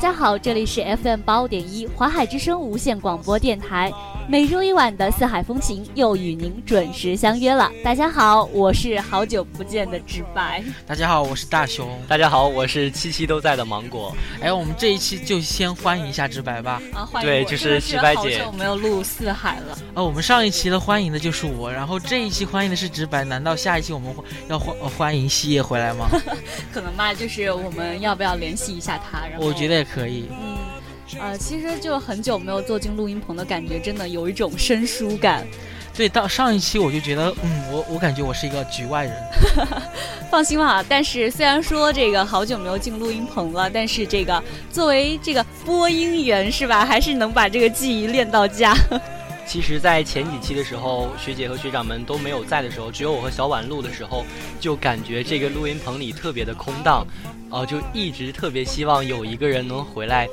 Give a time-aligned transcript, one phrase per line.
[0.00, 3.92] 大家好，这里是 FM 八五点一华海之声无线广播电台。
[4.30, 7.68] 每周一晚的《四海风情》又与您准时相约了。
[7.82, 10.62] 大家好，我是好久不见的直白。
[10.86, 12.00] 大家好，我是大熊。
[12.06, 14.14] 大家好，我是七七都在的芒果。
[14.40, 16.80] 哎，我们这一期就先欢迎一下直白吧。
[16.94, 17.28] 啊，欢迎！
[17.28, 18.38] 对，就是直白姐。
[18.38, 19.76] 好久没有录四海了。
[19.94, 23.24] 啊，我们上一期的欢迎的就是我，然后这一期欢迎的是直白。
[23.24, 24.14] 难道下一期我们
[24.46, 26.08] 要欢欢迎西叶回来吗？
[26.72, 29.26] 可能吧，就是我们要不要联系一下他？
[29.26, 30.28] 然后我觉得也可以。
[30.30, 30.49] 嗯。
[31.18, 35.46] 呃，其实就很久没有坐进录音棚的感觉，真的有一种生疏感。
[35.92, 39.14] 对，到上一期我就觉得，嗯，我我感觉我是一个局外人。
[40.30, 48.74] 放心吧，但是虽然说这个好久没有进录音棚了，但是这个作为这个播音员是吧，还是能把这个技艺练到家。
[49.44, 54.24] 其实，在前几期的时候，学姐和学长们都没有在的时候，只有我和小婉录的时候，
[54.60, 57.04] 就感觉这个录音棚里特别的空荡，
[57.50, 60.28] 呃，就一直特别希望有一个人能回来。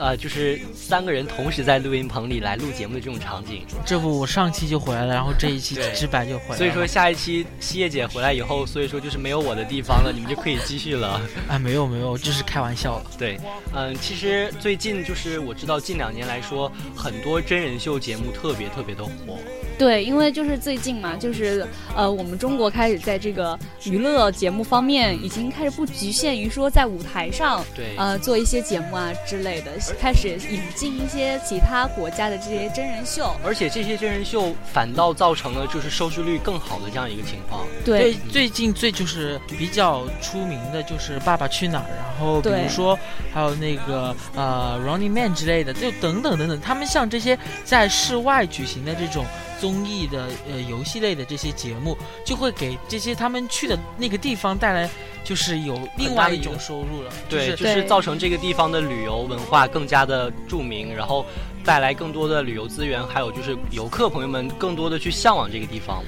[0.00, 3.66] 呃，就是三个人同时在录音棚里来录节目的这种场景。
[3.84, 6.56] 这不，我上期就回来了，然后这一期直白就回来了。
[6.56, 11.20] 所以说下一期西叶姐回来以后，所以说就是没有我的地方了，你们就可以继续了。
[11.46, 13.02] 啊，没有没有，就是开玩笑。
[13.18, 13.38] 对，
[13.74, 19.38] 嗯，其实最近就是我知道近两年来说，很多真人秀节目特别特别的火。
[19.80, 33.34] 对，因为就是最近嘛，就是呃，我们中国开始在这个娱乐节目方面，已经开始不局限于说在舞台上，对，呃，做一些节目啊之类的，开始引进一些其他国家的这些真人秀。
[33.42, 37.66] 而且这些真人秀反倒造成了就是收视率更好的这样一个情况。
[37.82, 42.98] 对，最近最就是比较出名的就是《爸爸去哪儿》，然后比如说
[43.32, 49.24] 还有那个呃《Running Man》之类的，就等等等等，他们像这些在室外举行的这种。
[49.60, 54.88] 综艺的呃游戏类的这些节目，就会给这些他们去的那个地方带来，
[55.22, 57.12] 就是有另外一种收入了。
[57.28, 61.26] 对，就是造成这个地方的旅游文化更加的著名，然后
[61.62, 66.02] 带来更多的旅游资源，还有就是游客朋友们更多的去向往这个地方。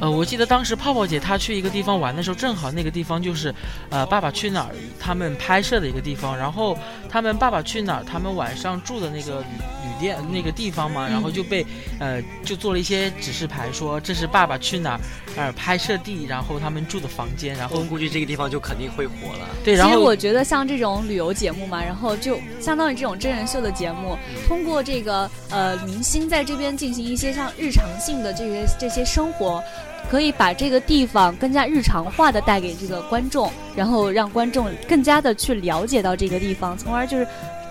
[0.00, 3.54] 呃，我记得当时泡泡姐她去一个地方玩的时候，正好那个地方就是，
[3.90, 6.36] 呃，《爸爸去哪儿》他们拍摄的一个地方。
[6.36, 6.78] 然后
[7.08, 9.46] 他们《爸爸去哪儿》他们晚上住的那个旅
[9.84, 11.66] 旅店那个地方嘛，然后就被，
[11.98, 14.98] 呃，就做了一些指示牌，说这是《爸爸去哪儿》
[15.36, 17.56] 呃拍摄地，然后他们住的房间。
[17.56, 19.48] 然后估计这个地方就肯定会火了。
[19.64, 24.16] 对，然后其实我觉得像这种旅游节目嘛，然后就相当于这种真人秀的节目，
[24.46, 29.60] 通过这个呃明星在这边进行一些像日常性的这些这些生活。
[30.10, 37.26] 可以把这个地方更加日常化的带给这个观众，然后让观众更加的去了解到这个地方，从而就是。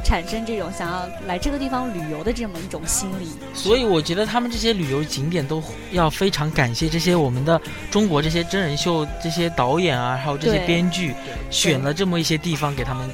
[0.07, 11.13] 产生这种想要来这个地方旅游的这么一种心理，所以我觉得他们这些旅游景点都要非常感谢这些我们的中国这些真人秀这些导演啊，还有这些编剧，
[11.50, 13.09] 选了这么一些地方给他们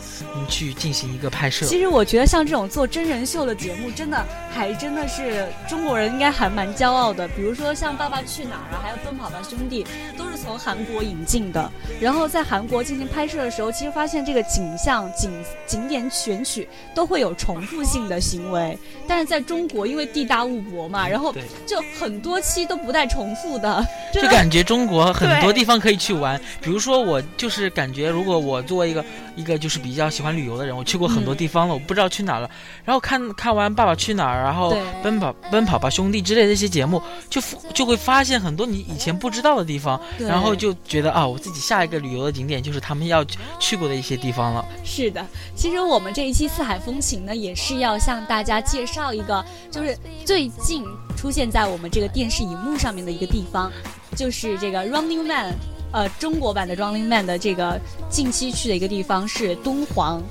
[0.48, 1.66] 去进行一个拍摄。
[1.66, 7.28] 其实我觉得像这种做真人秀的节目，真的还真的是中国人应该还蛮骄傲的。
[7.30, 9.84] 比如说像《爸爸去哪儿》啊，还有《奔跑吧兄弟》，
[10.16, 11.72] 都是从韩国引进的。
[12.00, 15.32] 然后在韩国进行拍摄的时候，其实发现这个景象、景
[15.66, 16.70] 景点选取。
[16.96, 18.78] 都会有重复性的行为，
[19.08, 21.34] 但是在中国，因为地大物博嘛，然后
[21.66, 26.40] 就很多期都不带重复的，就感觉中国很多地方可以去玩。
[26.62, 29.04] 比如说，我就是感觉，如果我作为一个
[29.36, 32.50] 一个就是比较喜欢旅游的人，我去过很多地方了，我不知道去哪了。
[32.84, 34.74] 然后看看完《爸爸去哪儿》，然后
[35.04, 37.00] 《奔跑奔跑吧兄弟》之类的一些节目，
[37.30, 37.40] 就
[37.74, 43.24] 就会发现很多你以前不知道的地方，然后就觉得啊，我自己下一个旅游的景点就是他们要
[43.60, 44.66] 去过的一些地方了。
[44.84, 45.24] 是的，
[45.56, 46.64] 其实我们这一期四。
[46.64, 50.82] 海风情呢，也是要向大家介绍一个，就是最近
[51.18, 53.70] 出现在我们这个电视荧幕上面的一个地方，
[54.16, 55.54] 就是这个 Running Man，
[55.94, 60.22] 呃，中国版的 Running Man 的这个近期去的一个地方是敦煌。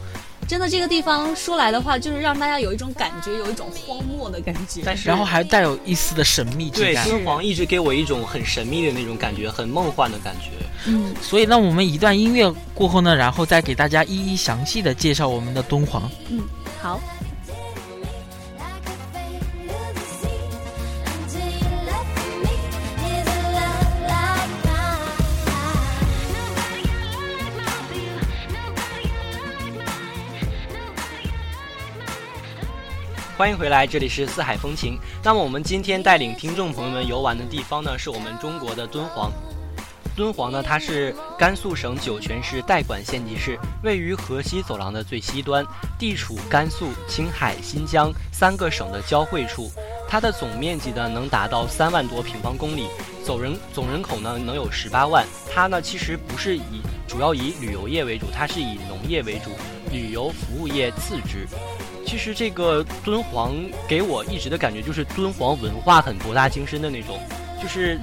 [0.49, 7.05] 真的，这个地方说来的话，就是让大家有一种感觉，有一种荒漠的感觉，但是然后还带有一丝的神秘之感。
[7.05, 10.51] 对，敦煌一直给我一种很神秘的那种感觉，很梦幻的感觉。
[10.87, 16.11] 嗯，所以那我们一段音乐过后呢，然后再给大家一一详细的介绍我们的敦煌。
[16.29, 16.41] 嗯，
[16.83, 17.01] 好。
[33.43, 34.97] 欢迎回来，这里是四海风情。
[35.21, 39.33] 那么我们今天带领听众朋友们游玩的地方呢，是我们中国的敦煌。
[40.15, 45.67] 敦煌呢，它是甘肃省酒泉市代管县级市，位于河西走廊的最西端，
[45.99, 49.69] 地处甘肃、青海、新疆三个省的交汇处。
[50.09, 52.87] 它的总面积呢，能达到三万多平方公里，
[53.25, 55.27] 总人总人口呢，能有十八万。
[55.53, 59.51] 它呢，其实不是以主要以旅游业为主，它是以农业为主，
[59.91, 61.45] 旅游服务业次之。
[62.05, 63.55] 其实这个敦煌
[63.89, 67.19] 给我一直的感觉就是敦煌文化很博大精深的那种，
[67.63, 67.99] 就是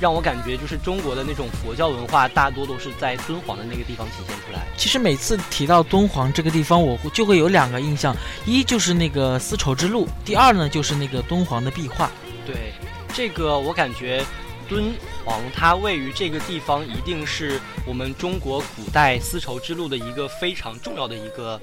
[0.00, 4.66] 让我感觉就是中国的那种佛教文化大多都是在敦煌的那个地方体现出来。
[4.78, 8.16] 其实每次提到敦煌这个地方，我就会有两个印象，
[8.46, 12.10] 一就是那个丝绸之路，第二呢就是那个敦煌的壁画。
[12.46, 12.72] 对，
[13.12, 14.24] 这个我感觉
[14.68, 14.92] 敦
[15.24, 21.60] 煌它位于这个地方，一定是我们中国古代丝绸之路的一个非常重要的一个。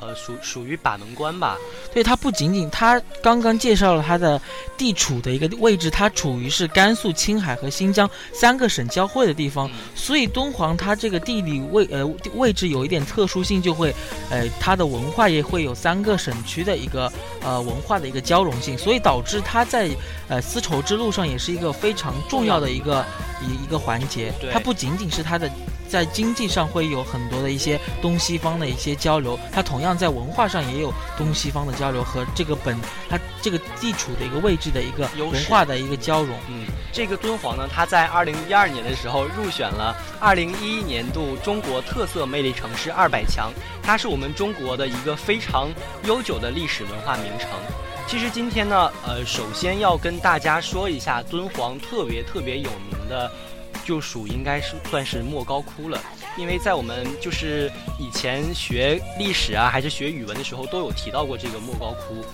[0.00, 1.56] 呃，属属于把门关吧。
[1.92, 4.40] 对，它不仅仅，它刚刚介绍了它的
[4.76, 13.94] 地处的一个位置，它处于是甘肃、青海和新疆三个省交汇的地方，所以敦煌它这个地理位呃位置有一点特殊性，就会，
[14.30, 17.12] 呃，它的文化也会有三个省区的一个
[17.42, 19.90] 呃文化的一个交融性，所以导致它在
[20.28, 23.04] 呃丝绸之路上也是一个非常重要的一个
[23.42, 24.32] 一一个环节。
[24.52, 25.50] 它不仅仅是它的。
[25.90, 32.78] 在经济上会有很多的一些东西方的一些交流，它同样在文化上也有东西方的交流和这个本
[33.08, 36.36] 它这个地处的一个位置的一个文化的一个交融。
[36.48, 43.52] 嗯，这个敦煌呢，它在二零一二年的时候入选了二零一一年度中国特色魅力城市二百强，
[43.82, 45.68] 它是我们中国的一个非常
[46.04, 47.48] 悠久的历史文化名城。
[48.06, 53.28] 其实今天呢，呃，首先要跟大家说一下敦煌特别特别有名的。
[53.84, 56.00] 就属应该是算是莫高窟了，
[56.36, 62.24] 因为在我们就是以前学历史啊，还是学语文的时候，都有提到过这个莫高窟。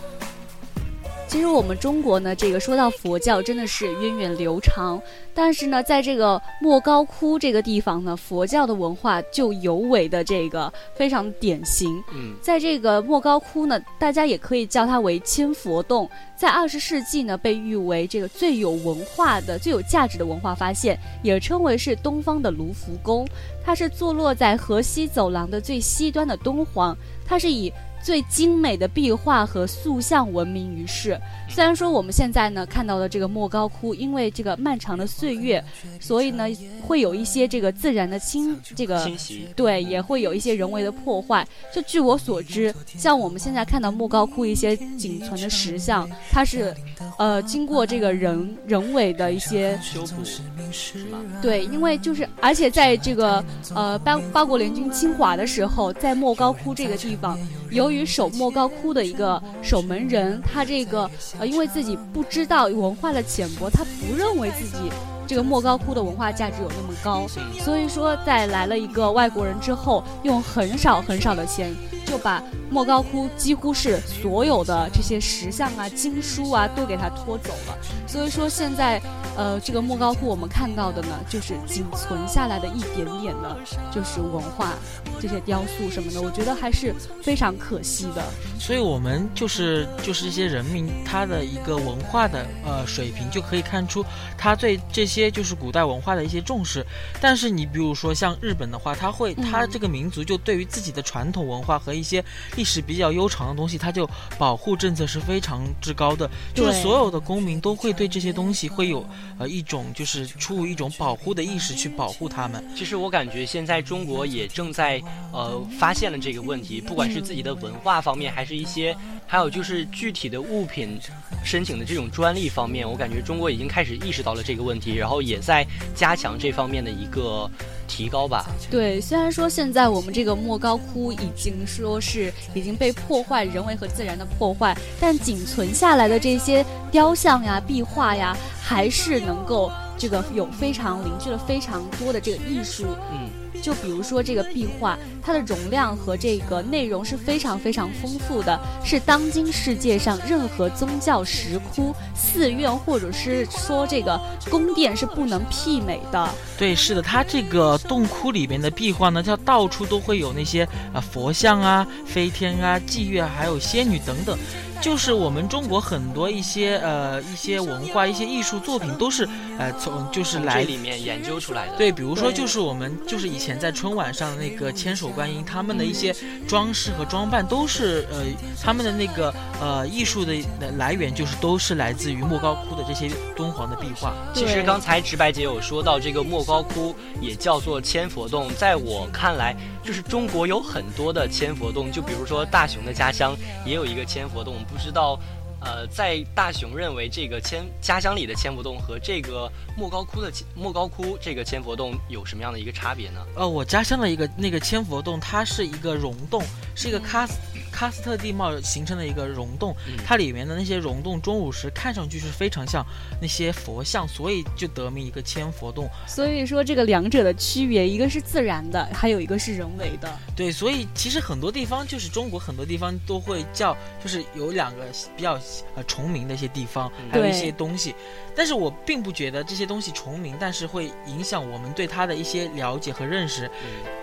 [1.29, 5.01] 其实我们中国呢，这个说到佛教真的是源远流长，
[5.35, 12.03] 但是呢，在这个莫高窟这个地方呢，佛教的文化就尤为的这个非常典型。
[12.15, 23.27] 嗯，在这个莫高窟呢，大家也可以叫它为千佛洞，在二十世纪呢，被誉为这个最有文化的、最有价值的文化发现，也称为是东方的卢浮宫。
[23.65, 26.97] 它是坐落在河西走廊的最西端的敦煌，
[27.27, 27.71] 它是以。
[28.07, 31.21] 最精美的壁画和塑像闻名于世。
[31.49, 35.63] 虽然说我们现在呢看到的这个莫高窟，因为这个漫长的岁月，
[35.99, 36.45] 所以呢
[36.87, 41.45] 会有一些这个自然的侵这个侵袭，对，也会有一些人为的破坏。
[41.75, 46.73] 就据我所知，像我们现在看到莫高窟一些仅存的石像，它是
[47.19, 50.23] 呃经过这个人人为的一些修补，
[50.71, 51.19] 是吗？
[51.43, 53.45] 对，因为就是而且在这个
[53.75, 57.37] 呃八八国联军侵华的时候，在莫高窟这个地方，
[57.71, 64.91] 由于于守莫高窟的一个守门人，他这个呃，因为自己不知道文化的浅薄，他不认为自己
[65.27, 67.27] 这个莫高窟的文化价值有那么高，
[67.59, 71.75] 所以说在来了一个外国人之后，用很少很少的钱。
[72.07, 72.41] 就把
[72.71, 77.77] 莫高窟几乎是所有的这些石像啊、经书啊都给他拖走了，
[78.07, 79.03] 所以说现在，
[79.37, 83.57] 呃，这个莫高窟我们看到的呢，就是仅存下来的一点点的，
[83.93, 84.73] 就是文化
[85.21, 88.25] 这些雕塑什么的，我觉得还是非常可惜的。
[88.59, 94.05] 所以我们就是就是一些人民他的一个文化的呃水平，就可以看出
[94.39, 96.85] 他对这些就是古代文化的一些重视。
[97.21, 102.25] 但是你比如说像日本的话，他会他这个民族就对于自己的传统文化和一些
[102.57, 109.05] 历史比较悠长的东西，它就保护政策是非常之高的，就是所有的公民都会对这些东西会有
[109.39, 112.65] 呃一种就是出于一种保护的意识去保护他们。
[112.77, 115.01] 其实我感觉现在中国也正在
[115.33, 120.99] 呃发现了这个问题，不管是自己的文化方面，还是一些还有就是具体的物品
[121.45, 127.51] 申请的这种专利方面，我感觉中国已经开始意识到了这个问题，然后也在加强这方面的一个。
[127.89, 128.45] 提高吧。
[128.69, 142.87] 对，虽然说现在我们这个莫高窟已经说是已经被破坏，人为和自然的破坏，但仅存下来的这些雕像呀、壁画呀，还是能够这个有非常凝聚了非常多的这个艺术。
[143.13, 143.31] 嗯。
[143.63, 154.21] 就比如说这个壁画，它的容量和这个内容是非常非常丰富的，是当今世界上任何宗教石窟、寺院或者是说这个
[154.51, 156.29] 宫殿是不能媲美的。
[156.59, 164.39] 对，是的，它这个洞窟里面的壁画呢，它到处都会有那些啊佛像啊、飞天啊、祭月，还有仙女等等。
[164.81, 169.29] 就是我们中国很多一些呃一些文化一些艺术作品都是
[169.59, 171.77] 呃从就是来里面研究出来的。
[171.77, 176.15] 对，比如说就是我们就是以前在春晚上的那个千手观音，他们的一些
[176.47, 178.25] 装饰和装扮都是呃
[178.63, 180.35] 他们的那个呃艺术的
[180.77, 184.15] 来源就是都是来自于莫高窟的这些敦煌的壁画。
[184.35, 189.57] 其实刚才直白姐有说到这个莫高窟也叫做千佛洞，在我看来
[189.87, 194.57] 就是中国有很多的千佛洞，就比如说大雄的家乡也有一个千佛洞。
[194.69, 195.17] 不知道
[195.61, 203.21] 呃，在大雄认为这个千家乡里的千佛洞和这个莫高窟的莫高窟这个千佛洞有什么样的一个差别呢？
[203.37, 206.43] 呃，我家乡的一个那个千佛洞，它是一个溶洞，
[206.75, 207.35] 是一个喀斯
[207.77, 212.83] 喀斯特地貌形成的一个溶洞，它里面的那些溶洞钟乳石看上去是非常像
[213.21, 215.87] 那些佛像，所以就得名一个千佛洞。
[216.07, 220.11] 所以说这个两者的区别，一个是自然的，还有一个是人为的。
[220.35, 225.39] 对，所以其实很多地方就是中国很多地方都会叫，就是有两个比较
[225.75, 227.95] 呃重名的一些地方，还有一些东西。
[228.35, 233.51] 但是我并不觉得这些东西重名，但是会影响我们对它的一些了解和认识。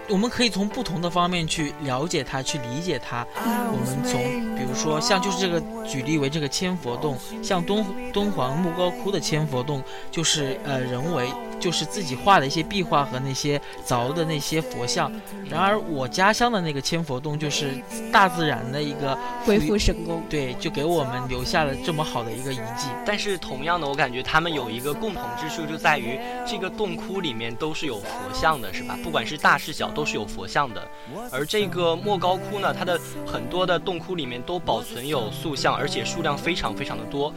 [0.09, 3.25] 我们可以从不同的方面去了解它，去理解它。
[3.71, 4.21] 我们从
[4.55, 11.29] 比如说像就是这个举例为这个千佛洞，像敦敦煌莫高窟的千佛洞，就是呃人为。
[11.59, 15.09] 就是自己画的一些壁画和那些凿的那些佛像，
[15.49, 22.89] 然而我家乡的那个千佛洞就是大自然的一个恢复神功，对，就给我们留下了这么好的一个遗迹。
[23.05, 28.99] 但是同样的，我感觉他们有一个共同之处，就在于这个洞窟里面都是有佛像的，是吧？
[29.01, 30.85] 不管是大是小，都是有佛像的。
[31.31, 37.31] 而这个莫高窟呢，它的很多的洞窟里面都保存有塑像，而且数量非常非常的多。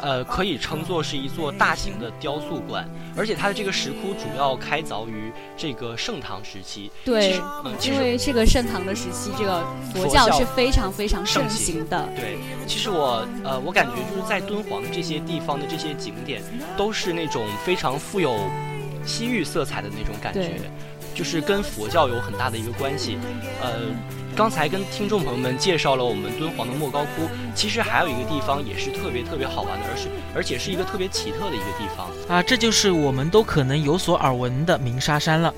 [0.00, 6.88] 呃，可以称作是一座大型的雕塑馆，而且它的这个石窟主要开凿于这个盛唐时期。
[7.04, 12.08] 对，嗯因为这个盛唐的时期，这个佛教是非常非常盛行的。
[12.14, 12.38] 对，
[12.68, 16.40] 其实我呃，我感觉就是在敦煌这些地方的这些景点，
[16.76, 18.38] 都是那种非常富有
[19.04, 20.52] 西域色彩的那种感觉，
[21.14, 23.18] 就是跟佛教有很大的一个关系。
[23.62, 23.94] 呃。
[24.36, 35.52] 刚才跟听众朋友们介绍了我们敦煌的莫高窟，其实还有一个地方也是特别特别好玩的，而是而且是一个特别奇特的一个地方啊，这就是我们都可能有所耳闻的鸣沙山了。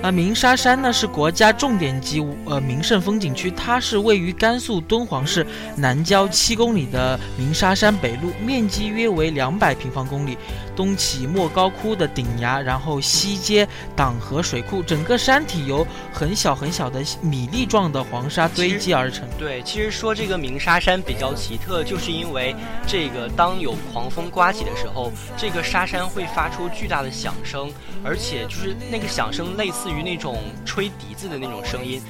[0.00, 5.44] 啊，鸣沙山呢是国家重点级呃名胜风景区，它是位于甘肃敦煌市
[5.76, 10.38] 南郊七公里的鸣沙山北麓，面积约为两百平方公里。
[10.76, 19.28] 东起莫高窟的顶崖，然后西接党河水库，整个山体由很小很小的米粒状的黄沙堆积而成。
[19.36, 22.54] 对，其实说这个鸣沙山比较奇特，就是因为
[22.86, 27.72] 这个当有狂风刮起的时候，这个沙山会发出巨大的响声，
[28.04, 32.00] 而且就是那个响声类似于那种吹笛子的那种声音，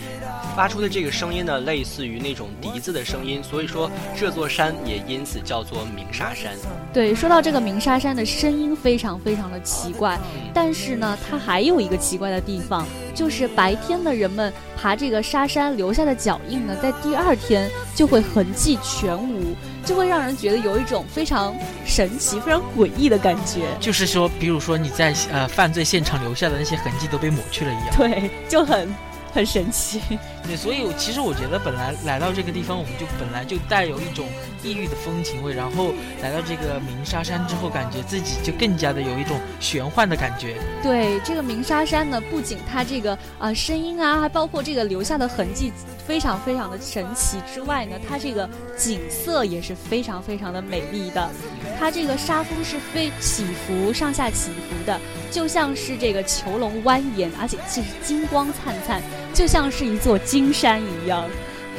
[0.55, 6.53] 发出的这个声音呢，类似于那种笛子的声音，所以说这座山也因此叫做鸣沙山。
[6.93, 8.59] 对，说到这个鸣沙山的声。
[8.59, 10.19] 音非常非常的奇怪，
[10.53, 19.55] 但是呢，它还有一个奇怪的地方，就是白天的人们爬这个沙山留下的脚印呢，在第二天就会痕迹全无，
[19.89, 23.63] 就会让人觉得有一种非常神奇、非常诡异的感觉。
[23.81, 27.97] 就是说，比如说你在呃犯罪现场留下的那些痕迹都被抹去了一样。
[27.97, 28.95] 对，就很。
[29.31, 30.01] 很神奇，
[30.47, 34.27] 对，所以其实我觉得本来来到这个地方，我们就本来就带有一种
[34.63, 35.93] 异域的风情味，然后
[36.23, 40.57] 来到这个鸣沙山之后，感觉自己就更加的有一种玄幻的感觉。
[40.83, 45.71] 对，这个鸣沙山呢，不仅它这个啊声音啊，还包括这个留下的痕迹
[46.07, 51.31] 非常非常的神奇之外呢，它这个景色也是非常非常的美丽的。
[51.79, 54.99] 它这个沙峰是非起伏上下起伏的，
[55.31, 59.03] 就像是这个囚笼蜿蜒，而且是金光灿灿。
[59.35, 61.25] 就像是一座金山一样，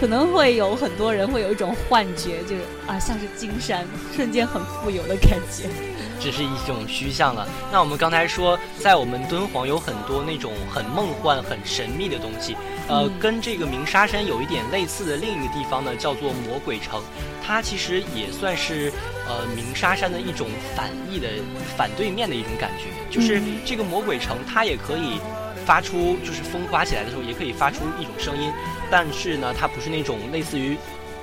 [0.01, 5.69] 可能会有很多人会有一种幻觉，就是啊，像是金山，瞬间很富有的感觉。
[6.19, 7.47] 只是一种虚像了。
[7.71, 12.57] 那我们刚才说，在我们敦煌有很多那种很梦幻、很神秘的东西。
[12.87, 17.01] 呃，跟这个鸣沙山有一点类似的另一个地方呢，叫做魔鬼城。
[17.45, 18.91] 它其实也算是
[19.27, 21.27] 呃鸣沙山的一种反义的
[21.77, 22.87] 反对面的一种感觉。
[23.09, 25.21] 就是这个魔鬼城，它也可以。
[25.69, 28.51] 发出就是风刮起来的时候，也可以发出一种声音，
[28.89, 30.75] 但是呢，它不是那种类似于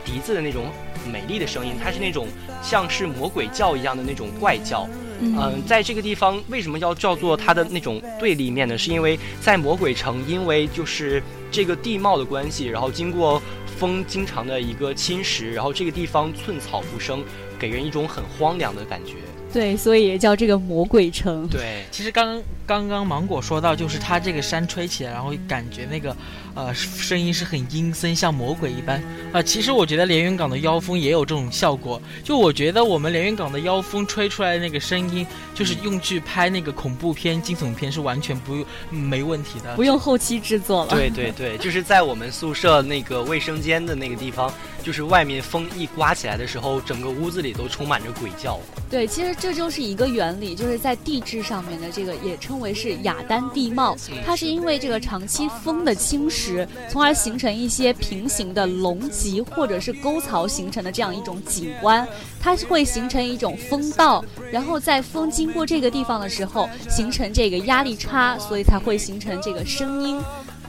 [0.04, 0.66] 笛子的那种
[1.04, 2.28] 美丽的声音，它是那种
[2.62, 4.88] 像是魔鬼叫一样的那种怪叫。
[5.18, 8.78] 嗯，在这个地方为什么要叫做它的那种对立面呢？
[8.78, 13.42] 是因为在魔鬼城，因为就是这个地貌的关系，然后经过
[13.76, 17.24] 风经常的一个侵蚀，然后这个地方寸草不生，
[17.58, 19.14] 给人一种很荒凉的感觉。
[19.56, 21.48] 对，所以也叫这个魔鬼城。
[21.48, 26.14] 对，其实刚刚刚芒果说到，就是它这个山吹起来，然后感觉那个，
[26.54, 29.02] 呃，声音是很阴森，像魔鬼一般。
[29.32, 31.98] 啊，其实我觉得连云港的妖风也有这种效果。
[32.22, 40.90] 就我觉得我们连云港的妖风吹出来的那个声音，就是用去拍那个恐怖片、惊悚片是完全不用没问题的，不用后期制作了。
[40.90, 48.60] 对对对，就是在我们宿舍那个卫生间的那个地方，就是外面风一刮起来的时候，整个屋子里都充满着鬼叫。
[48.90, 62.04] 对，其实这就是一个原理，就是在地质上面的这个也称为是雅丹地貌，它是因为这个长期风的侵蚀，从而形成一些平行的隆脊或者是沟槽形成的这样一种景观，
[62.40, 70.20] 它会形成一种风道，然后在风经过这个地方的时候，形成这个压力差，所以才会形成这个声音，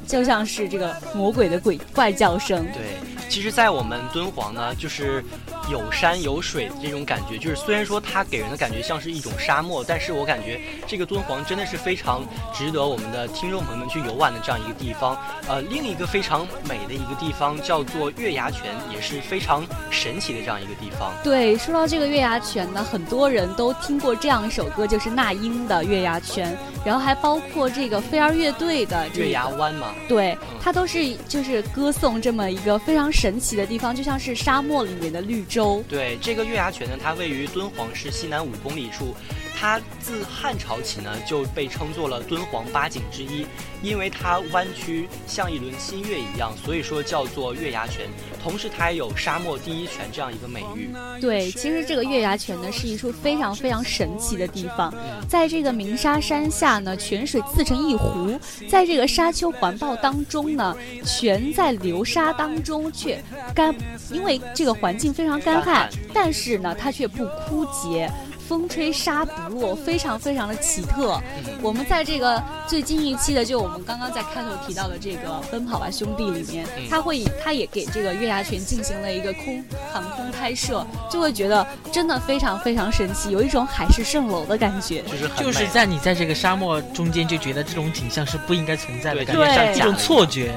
[0.05, 2.63] 就像是这个魔鬼的鬼怪叫声。
[2.65, 2.83] 对。
[3.27, 5.21] 其实，在我们敦煌呢，就是
[5.69, 7.37] 有山有水的这种感觉。
[7.37, 15.17] 就是虽然说它给人的感觉像是一种沙漠，但是我感觉这个敦煌真的是非常值得我们的听众朋友们去游玩的这样一个地方。
[15.47, 21.11] 呃，另一个非常美的一个地方叫做月牙泉，也是非常神奇的这样一个地方。
[21.23, 26.53] 对，说到这个月牙泉呢，很多人都听过这样一首歌，就是那英的《月牙泉》，
[26.85, 29.93] 然后还包括这个飞儿乐队的《月牙湾》嘛。
[30.07, 33.07] 对，它都是就是歌颂这么一个非常。
[33.17, 35.56] 神奇的地方就像是沙漠里面的绿洲。
[35.87, 39.15] 对，这个月牙泉呢，它位于敦煌市西南五公里处。
[39.59, 43.43] 它自汉朝起呢，就被称作了敦煌八景之一，
[43.81, 48.05] 因为它弯曲像一轮新月一样，所以说叫做月牙泉。
[48.39, 50.91] 同时，它也有沙漠第一泉这样一个美誉。
[51.19, 54.93] 对，其实这个月牙泉呢，是一处非常非常神奇的地方。
[55.27, 63.19] 在这个鸣沙山下呢，泉水自成一湖，在这个沙丘环抱当中呢，泉在流沙当中却
[63.55, 63.73] 干，
[64.11, 68.11] 因为这个环境非常干旱，但是呢，它却不枯竭。
[68.47, 71.21] 风吹沙不落，非常非常的奇特。
[71.61, 79.61] 我们在这个最近一期的，就我们刚刚在开头提到的这个《奔跑吧兄弟》里面，他会以他也给这个月牙泉进行了一个空
[79.91, 85.01] 航空拍摄，就会觉得真的非常非常神奇，有一种海市蜃楼的感觉。
[85.01, 90.53] 就是就是在你在这个沙漠中间就觉得这种景象是不应该存在的，感觉像一种错觉。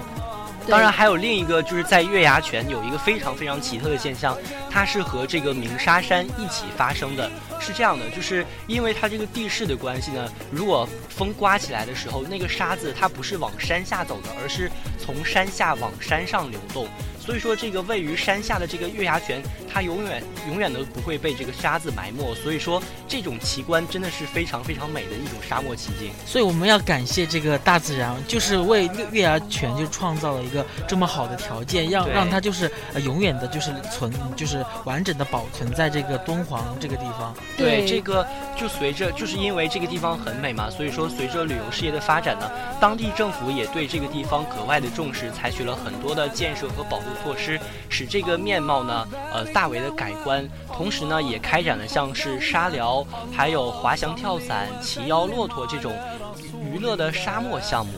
[0.71, 4.39] 当然，还有另一个，就是在月牙泉有一个非常非常奇特的现象，
[4.71, 7.29] 它是和这个鸣沙山一起发生的。
[7.61, 16.87] 是这样的，就是因为它这个地势的关系呢，如果风刮起来的时候，那个沙子它不是往山下走的，而是从山下往山上流动。
[17.19, 22.35] 所以说，这个位于山下的这个月牙泉，它永远永远都不会被这个沙子埋没。
[22.35, 26.11] 所以说，这种奇观真的是非常非常美的一种沙漠奇景。
[26.27, 37.35] 所以我们要感谢这个大自然，就是为月月牙泉就创造了一个这么好的条件，让让它就是呃永远的，就是存，就是完整的保存在这个敦煌这个地方。
[37.57, 47.05] 对，这个就随着就是因为这个地方很美嘛，所以说随着旅游事业的发展呢，当地政府也对这个地方格外的重视，采取了很多的建设和保护。
[47.23, 50.49] 措施使这个面貌呢，呃，大大为的改观。
[50.75, 55.93] 同时呢，也开展了像是沙疗、还有滑翔跳伞、骑腰骆驼这种
[56.59, 57.93] 娱乐的沙漠项目。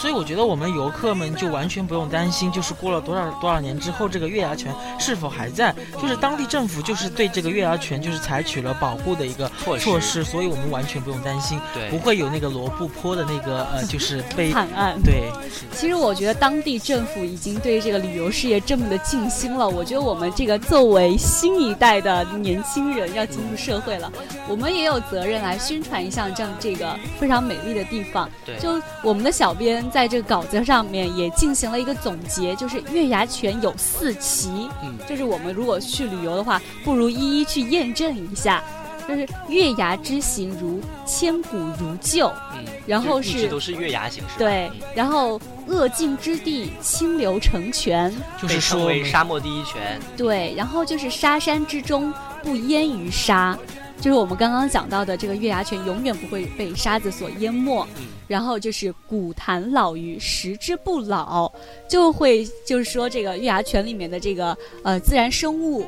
[0.00, 5.74] 所以我觉得我们游客们就完全不用担心，就是过了多少多少年之后，这个月牙泉是否还在？
[6.00, 14.96] 就是当地政府就是对这个月牙泉就是采取了保护的一个措施，所以我们完全不用担心，不会有那个罗布泊的那个呃，就是被 惨案。
[15.02, 15.24] 对，
[15.72, 24.12] 其实我觉得当地政府已经对这个旅游事业这么的尽心了，我觉得我们这个作为新一代的年轻人要进入社会了，
[24.48, 28.30] 我们也有责任来宣传一下这样这个非常美丽的地方。
[28.46, 29.87] 对，就我们的小编。
[29.90, 38.62] 在这个稿子上面也进行了一个总结，就是月牙泉有四奇，嗯，就是我们如果去旅游的话，不如一一去验证一下。
[39.08, 53.58] 就是月牙之形如千古如旧，嗯，然后是都是月牙形式，对，然后恶境之地清流成泉，就是称为沙漠第一泉，对，然后就是沙山之中不淹于沙。
[54.00, 57.86] 就是我们刚刚讲到的这个月牙泉永远不会被沙子所淹没，
[58.28, 61.50] 然后就是古潭老鱼食之不老，
[61.88, 65.84] 就会就是说这个月牙泉里面的这个呃自然生物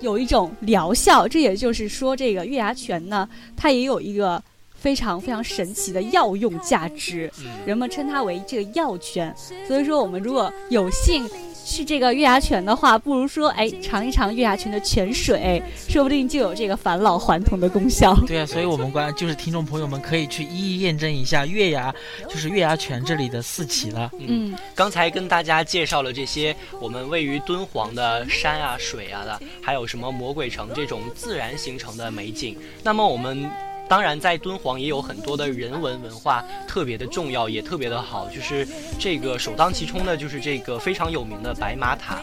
[0.00, 4.42] 有一种疗效，这也就是说这个月牙泉呢，它也有一个
[4.74, 7.30] 非常非常神奇的药用价值，
[7.64, 9.34] 人们称它为这个药泉，
[9.66, 11.26] 所以说我们如果有幸。
[11.66, 18.14] 去这个月牙泉的话，不如说哎尝一尝月牙泉的泉水，说不定就有这个返老还童的功效。
[18.24, 21.92] 对啊，所以我们关就是听众朋友们可以去一一验证一下月牙，
[22.28, 24.08] 就是月牙泉这里的四奇了。
[24.20, 32.56] 嗯，刚才跟大家介绍了这些我们位于敦煌的山啊、水啊的，还有什么魔鬼城这种自然形成的美景。
[32.84, 33.50] 那么我们。
[33.88, 38.28] 当然，在敦煌也有很多的人文文化，特别的重要，也特别的好。
[38.28, 38.66] 就是
[38.98, 42.18] 这个首当其冲的，就是这个非常有名的白马塔。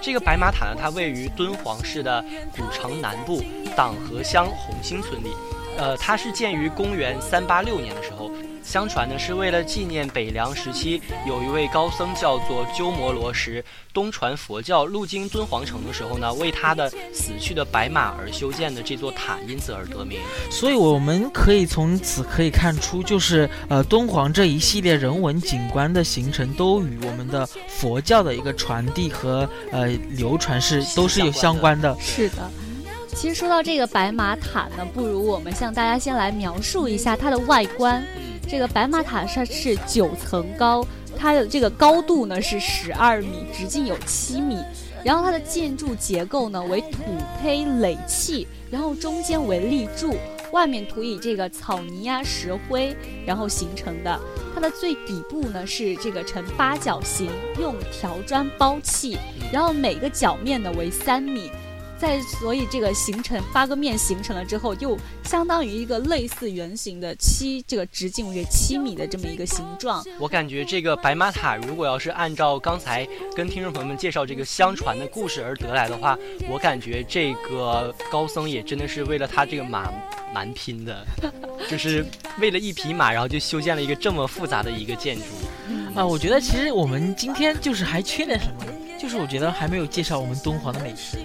[0.00, 2.22] 这个白马塔呢，它位于敦煌市的
[2.56, 3.42] 古城南部
[3.74, 5.28] 党河乡红星村里。
[5.78, 8.30] 呃，它是建于公元三八六年的时候。
[8.66, 20.18] 相传呢是为了纪念北凉时期有一位高僧叫做鸠摩罗什，东传佛教路经敦煌城的时候呢，为他的死去的白马而修建的这座塔，因此而得名。
[20.50, 31.96] 所以我们可以从此可以看出，就是呃敦煌这一系列人文景观的形成，都与我们的佛教的一个传递和呃流传是都是有相关的。
[32.00, 32.50] 是的。
[33.14, 38.04] 其实说到这个白马塔呢，不如我们向大家先来描述一下它的外观。
[38.48, 44.58] 这个白马塔它是九层高，它的这个高度呢是十二米，直径有七米。
[45.04, 47.02] 然后它的建筑结构呢为土
[47.40, 50.16] 坯垒砌，然后中间为立柱，
[50.52, 54.20] 外面涂以这个草泥啊石灰，然后形成的。
[54.54, 57.30] 它的最底部呢是这个呈八角形，
[57.60, 59.16] 用条砖包砌，
[59.52, 61.50] 然后每个角面呢为三米。
[61.98, 70.04] 在所以这个形成八个面形成了之后，又相当于一个类似圆形的七这个直径约七米的这么一个形状。
[70.18, 76.18] 我感觉这个白马塔，如果要是按照刚才跟听众朋友们介绍这个相传的故事而得来的话，
[76.50, 79.90] 我感觉这个高僧也真的是为了他这个马
[80.34, 81.06] 蛮拼的，
[81.68, 82.04] 就是
[82.40, 85.22] 为了一匹马，然后就修建了一个这么复杂的一个建筑。
[85.94, 88.64] 啊，我觉得其实我们今天就是还缺点什么？
[88.98, 91.18] 就是我觉得还没有介绍我们敦煌的美食。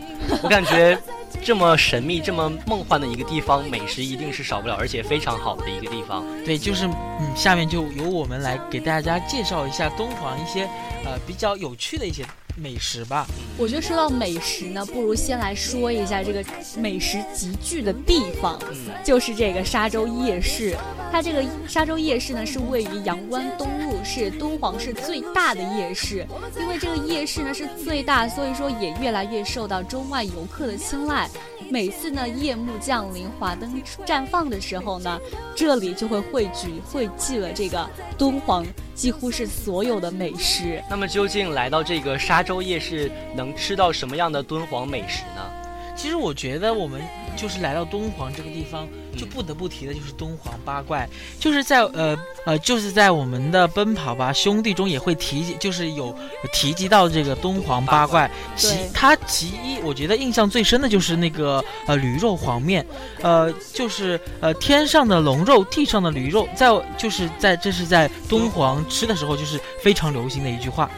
[0.43, 0.97] 我感觉
[1.43, 6.23] 这么神秘、这么梦幻的一个地方，美食一定是少不了，而且非常好的一个地方。
[6.45, 10.63] 对，就是嗯，下面就由我们来给大家介绍一下敦煌一些
[11.05, 12.25] 呃比较有趣的一些。
[12.57, 13.25] 美食吧，
[13.57, 16.43] 我觉得说到美食呢，不如先来说一下这个
[16.75, 18.59] 美食集聚的地方，
[19.05, 20.75] 就是这个沙洲夜市。
[21.11, 26.25] 它这个沙洲夜市呢，是位于阳关东路，是敦煌市最大的夜市。
[26.59, 31.29] 因为这个夜市呢是最大，所以说也越来越受到中外游客的青睐。
[31.69, 35.19] 每次呢夜幕降临、华灯绽放的时候呢，
[35.55, 38.65] 这里就会汇聚、汇聚了这个敦煌。
[38.93, 40.79] 几乎是所有的美食。
[40.87, 45.60] 那么，究竟来到这个沙洲夜市，能吃到什么样的敦煌美食呢？
[46.01, 46.99] 其实我觉得我们
[47.37, 51.07] 就是来到敦煌这个地方，就不得不提的就是敦煌八怪，
[51.39, 56.15] 就是在呃呃，就是在我们的奔跑吧兄弟中也会提及，就是有
[56.51, 58.29] 提及到这个敦煌八怪。
[58.55, 62.83] 其他其一，我觉得印象最深的就是那个呃驴肉黄面，
[63.21, 70.89] 呃就是呃天上的龙肉，地上的驴肉，在就是在这是在敦煌吃的时候就是非常流行的一句话。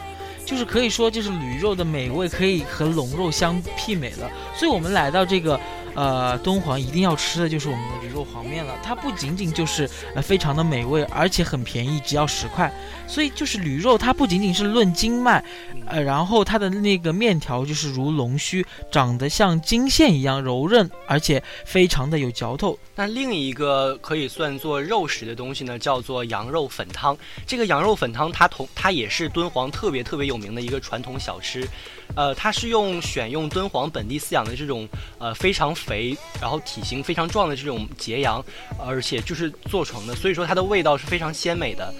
[0.44, 5.58] 就是可以说，就是驴肉的美味可以和龙肉相媲美了，所以我们来到这个。
[5.94, 8.74] 呃，敦煌一定要吃的就是我们的驴肉黄面了。
[8.82, 12.72] 它不仅仅就是呃非常的美味，而且很便宜，只要十块。
[13.06, 15.44] 所以就是驴肉，它不仅仅是论斤卖，
[15.86, 22.78] 呃，然后它的那个面条就是如龙须，长得像金线一样柔韧，而且非常的有嚼头。
[22.96, 27.16] 那另一个可以算作肉食的东西呢，叫做羊肉粉汤。
[27.46, 31.68] 这个羊肉粉汤，它同它也是敦煌特别特别有名的一个传统小吃。
[32.16, 34.88] 呃，它是用选用敦煌本地饲养的这种
[35.18, 38.44] 呃非常肥，然后体型非常壮的这种羯羊，
[38.78, 41.92] 而且就是做成的，所以说它的味道是非常鲜美的。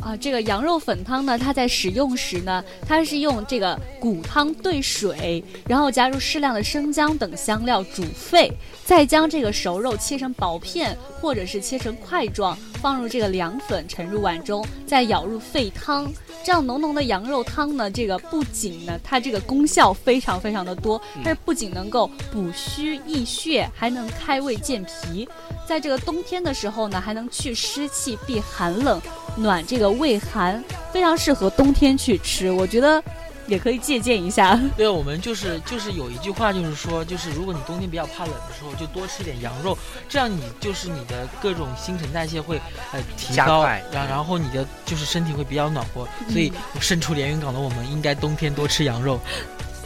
[0.00, 8.52] 啊，这个羊肉粉汤呢，它在使用时呢，它是用这个骨汤兑水，然后加入适量的生姜等香料煮沸，
[8.84, 16.12] 再将这个熟肉切成薄片或者是切成块状，放入这个凉粉，盛入碗中，再舀入沸汤。
[16.44, 25.26] 这样浓浓的羊肉汤呢，这个不仅呢，它这个功效非常非常的多，它是不仅能够补虚益血，还能开胃健脾，
[25.66, 29.00] 在这个冬天的时候呢，还能去湿气、避寒冷、
[29.38, 32.52] 暖这个胃寒，非常适合冬天去吃。
[32.52, 33.02] 我觉得。
[33.46, 34.58] 也可以借鉴一下。
[34.76, 39.76] 对，我们就是就是有一句话，就是说，就是如果你冬天比较怕冷的时候，就多吃点羊肉，
[40.08, 42.60] 这样你就是你的各种新陈代谢会
[42.92, 46.08] 呃提高，然然后你的就是身体会比较暖和。
[46.30, 49.20] 所以身处连云港的我们，应该冬天多吃羊肉。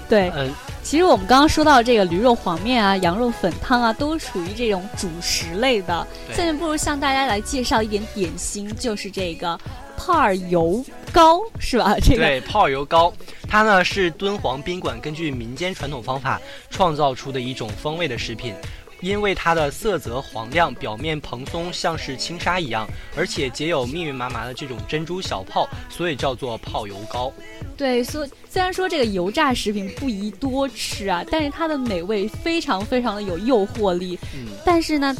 [0.09, 0.51] 对，嗯，
[0.83, 6.07] 其实我们刚刚说到这个驴肉黄面啊、羊肉粉汤啊，都属于这种主食类的。
[6.33, 9.59] 下面不如向大家来介绍一点点心，就是这个。
[9.98, 10.82] 泡油
[11.12, 11.96] 糕是吧？
[12.00, 13.12] 这个对泡油糕，
[13.48, 18.54] 它呢是敦煌宾馆根据民间传统方法创造出的一种风味的食品，
[19.00, 27.32] 因为它的色泽黄亮，表面蓬松，像是轻纱一样，而且结有密密麻麻的这种珍珠小泡，所以叫做泡油糕。
[27.76, 34.18] 对，所虽然说这个油炸食品不宜多吃啊，但是它的美味非常非常的有诱惑力。
[34.34, 35.14] 嗯，但是呢。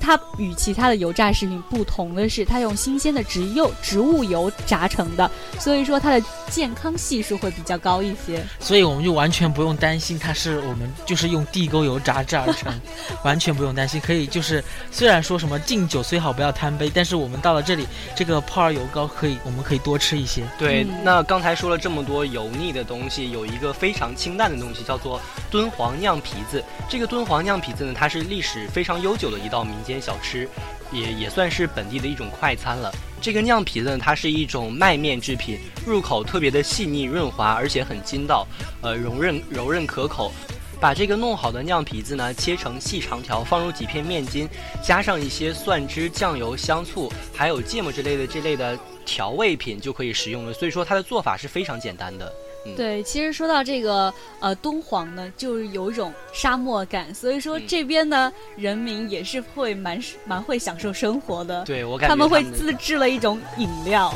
[0.00, 8.44] 它与其他的油炸食品不同的是，它用新鲜的植油植物油炸成的，所以说它的健康系数会比较高一些。
[8.58, 12.72] 所以我们就完全不用担心它是我们就是用地沟油炸制而成，
[13.24, 14.00] 完全不用担心。
[14.00, 20.42] 可以就是虽然说什么敬酒虽好不要贪杯，但是我们到了这里，这个泡儿油糕可以我们可以多吃一些。
[20.58, 26.62] 对，那刚才说了这么多油腻的东西，有一个非常清淡的东西叫做敦煌酿皮子。
[26.88, 30.48] 这个敦煌酿皮子呢，它是历史非常悠久的一道民间小吃。
[30.92, 32.92] 也也算是本地的一种快餐了。
[33.20, 38.46] 这个酿皮子呢，它是一种麦面制品，入口特别的细腻润滑，而且很筋道，
[38.80, 40.32] 呃，柔韧柔韧可口。
[40.80, 44.48] 把这个弄好的酿皮子呢，切成细长条，放入几片面筋，
[44.82, 50.54] 加上一些蒜汁、酱油、香醋，还有芥末之类的这类的调味品就可以食用了。
[50.54, 52.32] 所以说它的做法是非常简单的。
[52.76, 61.64] 对，其实说到这个呃敦煌呢，就是有一种沙漠感，所以说这边呢人民也是会蛮蛮会享受生活的。
[61.64, 64.12] 对我感觉他们会自制了一种饮料，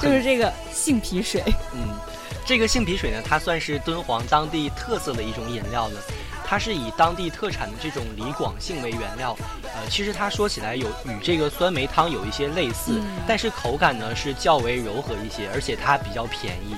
[0.00, 1.42] 就是这个杏皮水。
[1.74, 1.88] 嗯，
[2.44, 5.98] 这个杏皮水呢，它算是敦煌当地特色的一种饮料呢。
[6.48, 16.76] 它是以当地特产的这种李广杏为原料，呃，其实它说起来有与这个酸梅汤有一些类似，但是口感呢是较为柔和一些，而且它比较便宜。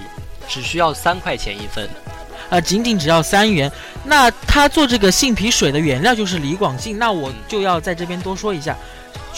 [0.49, 1.89] 只需要三块钱一份，
[2.49, 3.71] 啊，仅仅只要三元。
[4.05, 8.77] 那他做这个杏皮水的原料就是李广杏，那我就要在这边多说一下。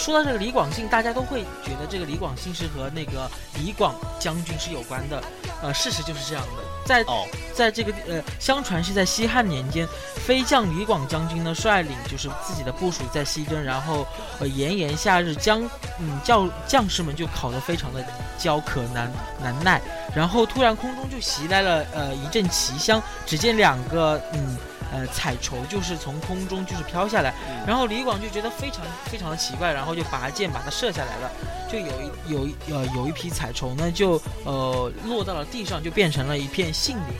[0.00, 3.30] 说到这个李广信，大家都会觉得这个李广信是和那个
[3.62, 5.22] 李广将军是有关的，
[5.62, 6.62] 呃，事实就是这样的。
[6.86, 9.86] 在哦在这个呃，相传是在西汉年间，
[10.16, 14.06] 飞将李广将军呢率领就是自己的部署在西征，然后
[14.38, 15.62] 呃炎炎夏日将
[15.98, 18.02] 嗯将将士们就烤得非常的
[18.38, 19.82] 焦渴难难耐，
[20.16, 24.56] 然后突然空中就袭来了呃一阵奇香，只见两个嗯。
[24.92, 27.32] 呃，彩绸就是从空中就是飘下来，
[27.66, 31.30] 然后李广就觉得非常非常的奇怪，然后就拔剑把它射下来了，
[31.70, 37.14] 就有一有呃有一批彩绸呢，就呃落到了地上，就变成了一片杏林。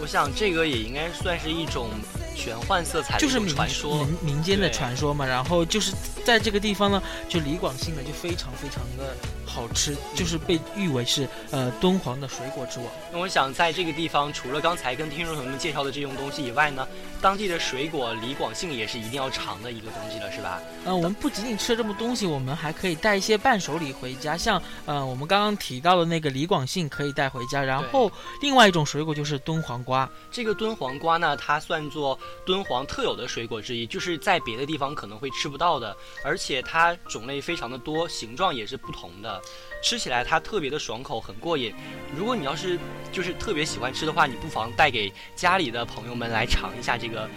[0.00, 1.90] 我想这个也应该算是一种
[2.34, 5.24] 玄幻色彩，就是传说民民间的传说嘛。
[5.24, 5.92] 然后就是
[6.24, 9.14] 在这个地方呢，就李广信呢就非常非常的。
[9.52, 12.88] 好吃就是被誉为是呃敦煌的水果之王。
[13.12, 16.88] 那我想在这个地方，除了刚才跟听众朋友们介绍的这种东西以外呢，
[17.20, 20.62] 当地的水果李广杏也是一定要尝的一个东西了，是吧？
[20.86, 28.10] 呃，我们不仅仅吃了这么东西，我们还可以带一些伴手礼回家，像呃我们刚刚提到的那个李广杏可以带回家，然后
[28.40, 30.08] 另外一种水果就是敦煌瓜。
[30.30, 39.41] 这个敦煌瓜呢，它算作敦煌特有的水果之一，就是在别的地方可能会吃不到的，而且它种类非常的多，形状也是不同的。
[39.82, 41.74] 吃起来它特别的爽口，很过瘾。
[42.16, 42.78] 如果你要是
[43.10, 47.28] 就是特别喜欢吃的话，你不妨带给家里的朋友们来尝一下这个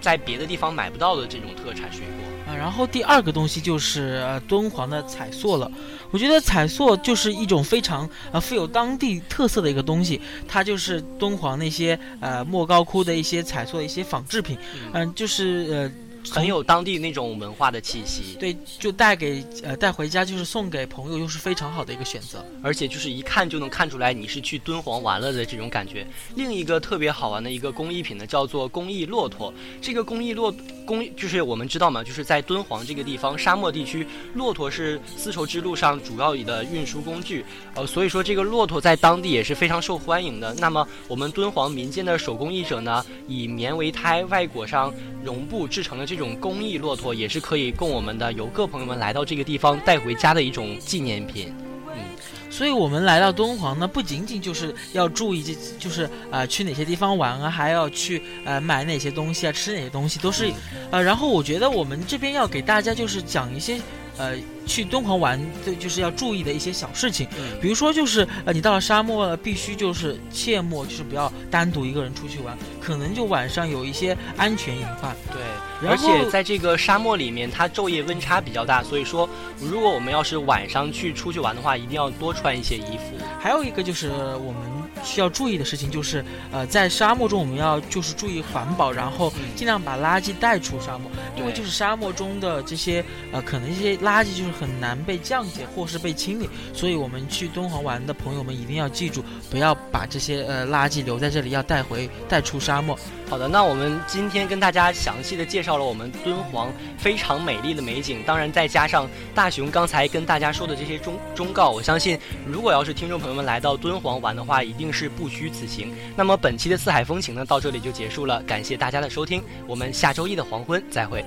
[0.00, 2.56] 在别的地方买不到的这种特产水果啊。
[2.56, 5.70] 然后第二个东西就是呃敦煌的彩塑了。
[6.10, 14.56] 我觉得彩塑就是一种非常呃富有当地特色的一个东西，它就是敦煌那些呃莫高窟的一些彩塑的一些仿制品，
[14.92, 15.90] 嗯，就是呃。
[16.30, 22.44] 很有当地那种文化的气息，对，就带给呃带回家，就是送给朋友，又是非常好的一个选择。
[22.62, 26.06] 而且就是一看就能看出来你是去敦煌玩了的这种感觉。
[26.34, 29.52] 另一个特别好玩的一个工艺品呢，叫做工艺骆驼。
[29.80, 30.54] 这个工艺骆
[30.84, 37.44] 工就是我们知道嘛，就是在敦煌这个地方沙漠地区，骆驼是丝绸之路上主要的运输工具。
[37.74, 40.54] 呃，所以说这个骆驼在当地也是非常受欢迎的。
[40.54, 46.18] 那么我们敦煌民间的手工艺者呢，以棉为胎，外裹上绒布制成了这。
[46.18, 51.54] 种工艺骆驼也是可以供我们的游客朋友们来到这个地方带回家的一种纪念品。
[51.94, 52.02] 嗯，
[52.50, 60.50] 所以我们来到敦煌呢，不仅仅就是要注意，这就是呃去哪些地方玩啊，还要去呃买哪些东西啊，吃哪些东西都是。
[60.90, 63.78] 呃，然后我觉得我们这边要给大家就是讲一些
[64.18, 64.36] 呃。
[64.68, 67.26] 去敦煌玩，的就是要注意的一些小事情，
[67.58, 75.16] 比如说就是呃，你到了沙漠了，必须就是切莫就是不要单独一个人出去玩，可能就晚上有一些安全隐患。
[75.32, 79.26] 对，而且在这个沙漠里面，它昼夜温差比较大，所以说
[79.58, 83.16] 如果我们要是晚上去出去玩的话，一定要多穿一些衣服。
[83.40, 84.70] 还有一个就是我们
[85.02, 94.52] 需要注意的事情就是，呃，在沙漠中我们要就是注意环保，然后尽量把垃圾带出沙漠，因为就是沙漠中的这些呃，可能一些垃圾就是。
[94.58, 102.98] 很难被降解或是被清理，所以我们去敦煌玩的朋友们一定要记住，不要把这些呃垃圾留在这里，要带回带出沙漠。
[103.28, 115.94] 好的，那我们今天跟大家详细的介绍了我们敦煌非常美丽的美景，当然再加上大熊刚才跟大家说的这些忠忠告，我相信如果要是听众朋友们来到敦煌玩的话，一定是不虚此行。
[116.16, 121.22] 那么本期的四海风情呢，到这里就结束了，感谢大家的收听，我们下周一的黄昏再会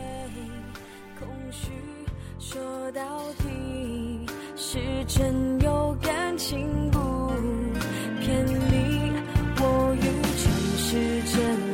[2.39, 3.01] 说到
[3.37, 4.25] 底。
[4.57, 6.99] 是真有感情不
[8.21, 8.81] 骗你。
[11.33, 11.70] 对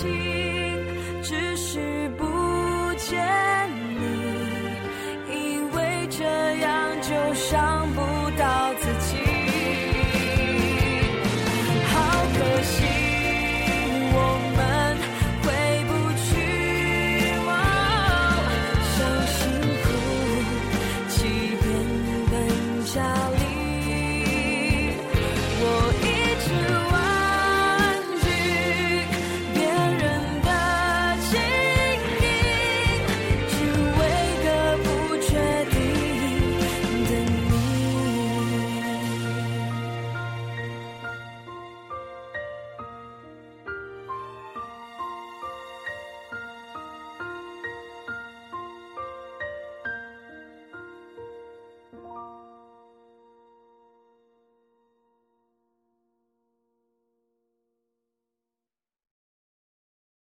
[0.00, 0.08] 心，
[1.22, 2.29] 只是不